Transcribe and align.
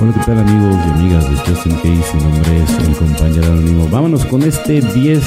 Hola, 0.00 0.12
¿qué 0.12 0.20
tal 0.26 0.38
amigos 0.38 0.76
y 0.86 0.90
amigas 0.90 1.28
de 1.28 1.36
Justin 1.38 1.74
Case? 1.74 2.14
Mi 2.14 2.22
nombre 2.22 2.62
es 2.62 2.86
el 2.86 2.94
compañero 2.94 3.46
anónimo. 3.46 3.88
Vámonos 3.88 4.24
con 4.26 4.42
este 4.44 4.80
10 4.80 5.24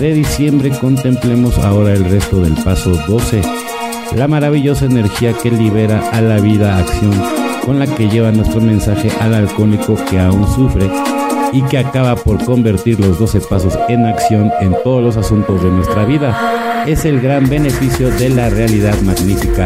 de 0.00 0.14
diciembre. 0.14 0.70
Contemplemos 0.70 1.58
ahora 1.58 1.92
el 1.92 2.04
resto 2.06 2.40
del 2.40 2.54
paso 2.64 2.92
12. 3.06 3.42
La 4.16 4.26
maravillosa 4.26 4.86
energía 4.86 5.34
que 5.34 5.50
libera 5.50 6.10
a 6.12 6.22
la 6.22 6.40
vida 6.40 6.78
acción 6.78 7.12
con 7.66 7.78
la 7.78 7.86
que 7.86 8.08
lleva 8.08 8.32
nuestro 8.32 8.62
mensaje 8.62 9.10
al 9.20 9.34
alcohólico 9.34 9.96
que 10.06 10.18
aún 10.18 10.46
sufre 10.54 10.90
y 11.52 11.60
que 11.64 11.78
acaba 11.78 12.16
por 12.16 12.42
convertir 12.42 12.98
los 13.00 13.18
12 13.18 13.42
pasos 13.42 13.78
en 13.88 14.06
acción 14.06 14.50
en 14.60 14.74
todos 14.82 15.02
los 15.02 15.16
asuntos 15.18 15.62
de 15.62 15.70
nuestra 15.70 16.06
vida. 16.06 16.84
Es 16.86 17.04
el 17.04 17.20
gran 17.20 17.48
beneficio 17.50 18.10
de 18.10 18.30
la 18.30 18.48
realidad 18.48 18.98
magnífica 19.02 19.64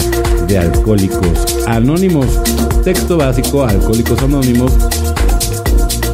de 0.49 0.59
Alcohólicos 0.59 1.67
Anónimos. 1.69 2.68
Texto 2.89 3.19
básico, 3.19 3.67
Alcohólicos 3.67 4.23
Anónimos, 4.23 4.73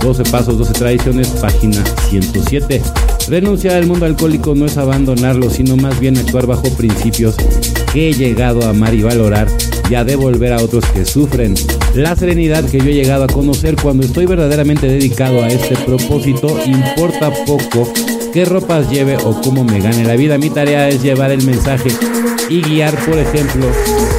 12 0.01 0.25
pasos, 0.25 0.59
12 0.59 0.73
tradiciones, 0.73 1.29
página 1.29 1.81
107. 2.11 2.83
Renunciar 3.29 3.77
al 3.77 3.87
mundo 3.87 4.07
alcohólico 4.07 4.57
no 4.57 4.67
es 4.67 4.77
abandonarlo, 4.77 5.51
sino 5.51 5.77
más 5.77 6.01
bien 6.01 6.19
actuar 6.19 6.47
bajo 6.47 6.69
principios 6.71 7.37
que 7.93 8.09
he 8.09 8.13
llegado 8.13 8.65
a 8.65 8.71
amar 8.71 8.93
y 8.93 9.05
valorar 9.05 9.47
y 9.89 9.95
a 9.95 10.03
devolver 10.03 10.53
a 10.53 10.57
otros 10.57 10.85
que 10.87 11.05
sufren. 11.05 11.55
La 11.95 12.17
serenidad 12.17 12.69
que 12.69 12.79
yo 12.79 12.87
he 12.87 12.95
llegado 12.95 13.23
a 13.23 13.29
conocer 13.29 13.77
cuando 13.81 14.05
estoy 14.05 14.27
verdaderamente 14.27 14.89
dedicado 14.89 15.45
a 15.45 15.47
este 15.47 15.77
propósito 15.77 16.59
importa 16.67 17.33
poco 17.47 17.93
qué 18.33 18.45
ropas 18.45 18.91
lleve 18.91 19.17
o 19.19 19.41
cómo 19.43 19.63
me 19.63 19.79
gane 19.79 20.03
la 20.03 20.17
vida. 20.17 20.39
Mi 20.39 20.51
tarea 20.51 20.89
es 20.89 21.05
llevar 21.05 21.31
el 21.31 21.45
mensaje 21.45 21.91
y 22.49 22.61
guiar, 22.63 22.97
por 23.05 23.19
ejemplo, 23.19 23.67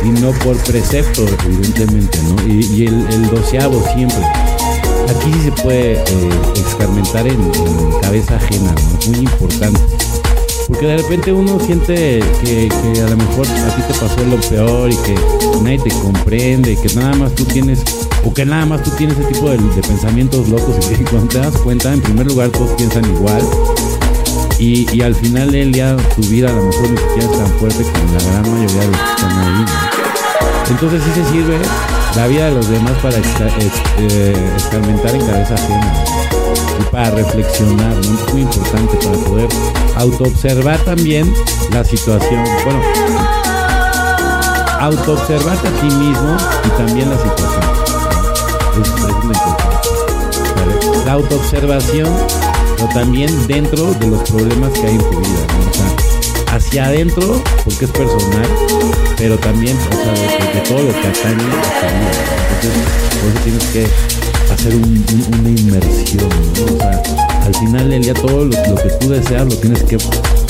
y 0.03 0.09
no 0.09 0.31
por 0.31 0.57
precepto, 0.57 1.25
evidentemente, 1.45 2.19
¿no? 2.23 2.47
Y, 2.47 2.85
el, 2.87 3.29
doceavo 3.29 3.83
siempre. 3.93 4.23
Aquí 5.09 5.31
sí 5.33 5.41
se 5.43 5.51
puede 5.51 5.93
eh, 5.93 6.29
escarmentar 6.55 7.27
en, 7.27 7.51
cabeza 8.01 8.35
ajena, 8.35 8.73
¿no? 8.73 9.11
Muy 9.11 9.19
importante. 9.19 9.79
Porque 10.67 10.87
de 10.87 10.97
repente 10.97 11.31
uno 11.31 11.59
siente 11.59 12.23
que, 12.41 12.69
a 13.05 13.09
lo 13.09 13.17
mejor 13.17 13.45
a 13.47 13.75
ti 13.75 13.81
te 13.87 13.93
pasó 13.99 14.25
lo 14.25 14.37
peor 14.49 14.91
y 14.91 14.95
que 14.97 15.15
nadie 15.61 15.79
te 15.79 15.89
comprende, 16.01 16.75
que 16.75 16.93
nada 16.95 17.13
más 17.13 17.35
tú 17.35 17.45
tienes, 17.45 17.83
o 18.23 18.33
que 18.33 18.45
nada 18.45 18.65
más 18.65 18.81
tú 18.81 18.89
tienes 18.91 19.17
ese 19.19 19.27
tipo 19.31 19.49
de, 19.49 19.57
pensamientos 19.57 20.49
locos 20.49 20.75
y 20.91 21.03
cuando 21.09 21.27
te 21.27 21.37
das 21.37 21.55
cuenta, 21.57 21.93
en 21.93 22.01
primer 22.01 22.25
lugar 22.25 22.49
todos 22.49 22.71
piensan 22.71 23.05
igual. 23.05 23.43
Y, 24.57 25.01
al 25.01 25.13
final 25.15 25.51
del 25.51 25.71
día 25.71 25.95
tu 26.15 26.21
vida 26.23 26.49
a 26.49 26.53
lo 26.53 26.63
mejor 26.65 26.89
ni 26.89 26.97
siquiera 26.97 27.25
es 27.25 27.37
tan 27.37 27.59
fuerte 27.59 27.83
como 27.83 28.13
la 28.13 28.23
gran 28.23 28.41
mayoría 28.53 28.81
de 28.81 28.87
los 28.87 28.99
que 28.99 29.11
están 29.11 29.39
ahí. 29.39 29.65
Entonces 30.69 31.03
sí 31.03 31.11
se 31.21 31.31
sirve 31.31 31.59
la 32.15 32.27
vida 32.27 32.45
de 32.45 32.51
los 32.55 32.69
demás 32.69 32.93
para 33.01 33.17
eh, 33.17 34.51
experimentar 34.55 35.13
en 35.13 35.25
cabeza 35.25 35.53
ajena 35.55 36.03
y 36.79 36.83
para 36.91 37.11
reflexionar, 37.11 37.93
es 37.99 38.33
muy 38.33 38.41
importante 38.41 38.97
para 38.97 39.17
poder 39.25 39.49
autoobservar 39.97 40.79
también 40.85 41.33
la 41.71 41.83
situación, 41.83 42.43
bueno, 42.63 42.81
autoobservarte 44.79 45.67
a 45.67 45.71
ti 45.81 45.87
mismo 45.87 46.37
y 46.65 46.69
también 46.77 47.09
la 47.09 47.17
situación. 47.17 47.63
Es, 48.81 49.01
muy 49.01 49.11
importante. 49.11 49.65
La 51.05 51.13
autoobservación, 51.13 52.09
pero 52.75 52.89
también 52.93 53.29
dentro 53.47 53.93
de 53.93 54.07
los 54.07 54.29
problemas 54.29 54.71
que 54.73 54.87
hay 54.87 54.95
en 54.95 55.01
tu 55.01 55.19
vida. 55.19 55.47
hacia 56.51 56.85
adentro, 56.85 57.41
porque 57.63 57.85
es 57.85 57.91
personal, 57.91 58.47
pero 59.17 59.37
también 59.37 59.77
o 59.77 59.95
sea, 59.95 60.13
de, 60.13 60.61
todo 60.67 60.81
lo 60.83 60.91
que 60.91 61.07
atañe 61.07 61.43
a. 61.43 62.15
Entonces, 62.55 62.83
por 63.19 63.29
eso 63.29 63.39
tienes 63.43 63.65
que 63.65 63.87
hacer 64.53 64.75
una 64.75 65.49
inmersión, 65.49 66.29
O 66.63 66.77
sea, 66.77 67.03
al 67.43 67.55
final 67.55 67.89
del 67.89 68.03
día 68.03 68.13
todo 68.13 68.45
lo, 68.45 68.51
que 68.51 68.89
tú 68.99 69.09
deseas 69.09 69.45
lo 69.45 69.55
tienes 69.57 69.83
que 69.83 69.97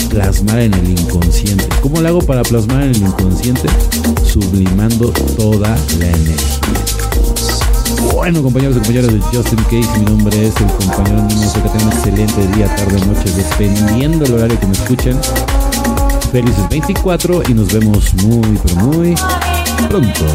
plasmar 0.09 0.59
en 0.59 0.73
el 0.73 0.89
inconsciente. 0.91 1.67
¿Cómo 1.81 2.01
lo 2.01 2.07
hago 2.07 2.19
para 2.21 2.43
plasmar 2.43 2.83
en 2.83 2.95
el 2.95 3.01
inconsciente? 3.01 3.67
Sublimando 4.23 5.09
toda 5.37 5.75
la 5.99 6.07
energía. 6.07 7.04
Bueno, 8.25 8.41
compañeros 8.41 8.75
y 8.75 8.79
compañeras 8.79 9.13
de 9.13 9.19
Justin 9.19 9.63
Case, 9.65 9.99
mi 9.99 10.05
nombre 10.05 10.47
es 10.47 10.55
el 10.57 10.65
compañero 10.65 11.21
niño. 11.27 11.53
que 11.53 11.59
tengan 11.59 11.85
un 11.85 11.93
excelente 11.93 12.47
día, 12.55 12.75
tarde, 12.75 12.99
noche, 13.05 13.29
dependiendo 13.37 14.25
del 14.25 14.33
horario 14.33 14.59
que 14.59 14.65
me 14.65 14.73
escuchen. 14.73 15.15
Felices 16.31 16.67
24 16.67 17.43
y 17.47 17.53
nos 17.53 17.71
vemos 17.71 18.15
muy, 18.15 18.59
pero 18.63 18.75
muy 18.77 19.15
pronto. 19.89 20.25